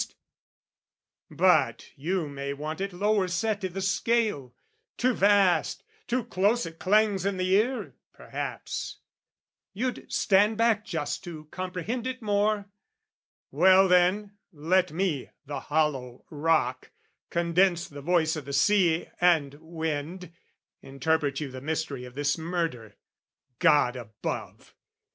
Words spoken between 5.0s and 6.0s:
vast,